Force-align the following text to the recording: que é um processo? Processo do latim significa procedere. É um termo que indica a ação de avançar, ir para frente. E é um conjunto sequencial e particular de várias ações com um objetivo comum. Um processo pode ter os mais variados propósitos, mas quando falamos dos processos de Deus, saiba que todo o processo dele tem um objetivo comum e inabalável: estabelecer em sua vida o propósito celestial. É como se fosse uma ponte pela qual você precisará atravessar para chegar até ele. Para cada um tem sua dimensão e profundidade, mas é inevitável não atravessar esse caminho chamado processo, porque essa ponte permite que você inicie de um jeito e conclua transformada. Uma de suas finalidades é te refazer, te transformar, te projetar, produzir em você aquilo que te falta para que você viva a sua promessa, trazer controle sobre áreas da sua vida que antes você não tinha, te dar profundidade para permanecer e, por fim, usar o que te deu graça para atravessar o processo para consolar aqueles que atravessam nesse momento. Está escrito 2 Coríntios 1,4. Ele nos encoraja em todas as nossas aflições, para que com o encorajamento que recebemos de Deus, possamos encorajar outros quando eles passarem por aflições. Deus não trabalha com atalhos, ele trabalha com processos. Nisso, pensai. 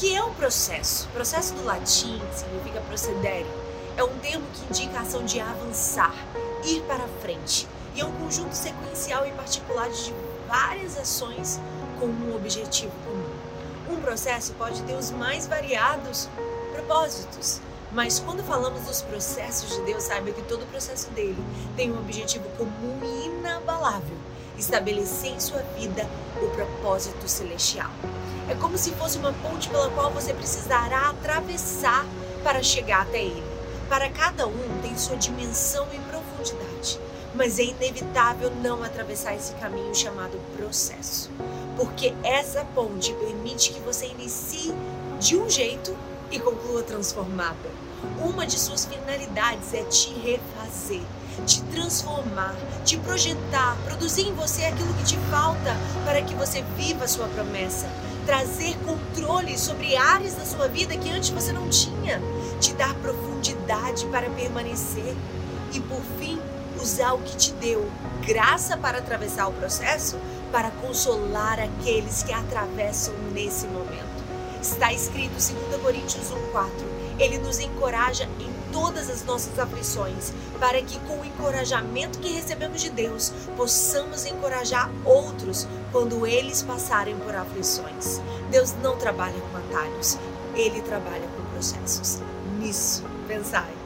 que 0.00 0.16
é 0.16 0.24
um 0.24 0.32
processo? 0.32 1.06
Processo 1.08 1.52
do 1.52 1.62
latim 1.62 2.18
significa 2.34 2.80
procedere. 2.80 3.46
É 3.98 4.02
um 4.02 4.18
termo 4.20 4.46
que 4.54 4.64
indica 4.64 4.98
a 4.98 5.02
ação 5.02 5.26
de 5.26 5.38
avançar, 5.38 6.14
ir 6.64 6.80
para 6.84 7.06
frente. 7.20 7.68
E 7.94 8.00
é 8.00 8.04
um 8.06 8.12
conjunto 8.12 8.54
sequencial 8.54 9.26
e 9.26 9.30
particular 9.32 9.90
de 9.90 10.14
várias 10.48 10.96
ações 10.96 11.60
com 11.98 12.06
um 12.06 12.34
objetivo 12.34 12.92
comum. 13.04 13.94
Um 13.94 14.00
processo 14.00 14.54
pode 14.54 14.82
ter 14.84 14.94
os 14.94 15.10
mais 15.10 15.46
variados 15.46 16.30
propósitos, 16.72 17.60
mas 17.92 18.18
quando 18.18 18.42
falamos 18.42 18.80
dos 18.84 19.02
processos 19.02 19.68
de 19.68 19.82
Deus, 19.82 20.04
saiba 20.04 20.32
que 20.32 20.40
todo 20.44 20.62
o 20.62 20.66
processo 20.68 21.10
dele 21.10 21.44
tem 21.76 21.92
um 21.92 21.98
objetivo 21.98 22.48
comum 22.56 23.00
e 23.02 23.26
inabalável: 23.26 24.16
estabelecer 24.60 25.32
em 25.32 25.40
sua 25.40 25.62
vida 25.76 26.06
o 26.40 26.48
propósito 26.50 27.28
celestial. 27.28 27.90
É 28.48 28.54
como 28.54 28.78
se 28.78 28.92
fosse 28.92 29.18
uma 29.18 29.32
ponte 29.32 29.68
pela 29.68 29.90
qual 29.90 30.10
você 30.10 30.32
precisará 30.32 31.10
atravessar 31.10 32.06
para 32.44 32.62
chegar 32.62 33.02
até 33.02 33.22
ele. 33.22 33.42
Para 33.88 34.08
cada 34.10 34.46
um 34.46 34.80
tem 34.82 34.96
sua 34.96 35.16
dimensão 35.16 35.86
e 35.92 35.98
profundidade, 35.98 37.00
mas 37.34 37.58
é 37.58 37.64
inevitável 37.64 38.50
não 38.62 38.82
atravessar 38.82 39.34
esse 39.34 39.52
caminho 39.54 39.94
chamado 39.94 40.40
processo, 40.56 41.30
porque 41.76 42.14
essa 42.22 42.64
ponte 42.74 43.12
permite 43.14 43.72
que 43.72 43.80
você 43.80 44.06
inicie 44.06 44.72
de 45.18 45.36
um 45.36 45.48
jeito 45.50 45.96
e 46.30 46.38
conclua 46.38 46.82
transformada. 46.82 47.70
Uma 48.22 48.46
de 48.46 48.58
suas 48.58 48.86
finalidades 48.86 49.74
é 49.74 49.82
te 49.84 50.12
refazer, 50.14 51.02
te 51.46 51.62
transformar, 51.64 52.54
te 52.84 52.96
projetar, 52.98 53.76
produzir 53.84 54.28
em 54.28 54.34
você 54.34 54.64
aquilo 54.64 54.92
que 54.94 55.04
te 55.04 55.18
falta 55.30 55.76
para 56.04 56.22
que 56.22 56.34
você 56.34 56.62
viva 56.76 57.04
a 57.04 57.08
sua 57.08 57.26
promessa, 57.28 57.88
trazer 58.24 58.76
controle 58.84 59.58
sobre 59.58 59.96
áreas 59.96 60.34
da 60.34 60.44
sua 60.44 60.68
vida 60.68 60.96
que 60.96 61.10
antes 61.10 61.30
você 61.30 61.52
não 61.52 61.68
tinha, 61.68 62.20
te 62.60 62.72
dar 62.74 62.94
profundidade 62.96 64.06
para 64.06 64.30
permanecer 64.30 65.14
e, 65.72 65.80
por 65.80 66.00
fim, 66.18 66.40
usar 66.80 67.12
o 67.12 67.18
que 67.18 67.36
te 67.36 67.52
deu 67.52 67.90
graça 68.26 68.76
para 68.76 68.98
atravessar 68.98 69.48
o 69.48 69.52
processo 69.52 70.18
para 70.50 70.70
consolar 70.70 71.58
aqueles 71.60 72.22
que 72.22 72.32
atravessam 72.32 73.14
nesse 73.32 73.66
momento. 73.66 74.19
Está 74.60 74.92
escrito 74.92 75.32
2 75.32 75.82
Coríntios 75.82 76.30
1,4. 76.30 76.68
Ele 77.18 77.38
nos 77.38 77.58
encoraja 77.58 78.28
em 78.38 78.50
todas 78.72 79.10
as 79.10 79.24
nossas 79.24 79.58
aflições, 79.58 80.32
para 80.58 80.80
que 80.82 80.98
com 81.00 81.20
o 81.20 81.24
encorajamento 81.24 82.18
que 82.18 82.32
recebemos 82.32 82.80
de 82.80 82.90
Deus, 82.90 83.32
possamos 83.56 84.26
encorajar 84.26 84.90
outros 85.04 85.66
quando 85.92 86.26
eles 86.26 86.62
passarem 86.62 87.16
por 87.16 87.34
aflições. 87.34 88.20
Deus 88.50 88.74
não 88.82 88.96
trabalha 88.96 89.40
com 89.40 89.56
atalhos, 89.56 90.18
ele 90.54 90.80
trabalha 90.82 91.26
com 91.36 91.42
processos. 91.52 92.20
Nisso, 92.58 93.02
pensai. 93.26 93.79